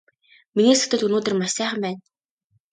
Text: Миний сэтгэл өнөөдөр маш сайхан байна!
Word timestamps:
Миний 0.55 0.77
сэтгэл 0.79 1.05
өнөөдөр 1.07 1.33
маш 1.37 1.51
сайхан 1.55 1.79
байна! 1.83 2.01